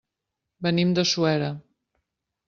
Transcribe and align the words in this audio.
Venim 0.67 0.95
de 0.99 1.03
Suera. 1.09 1.51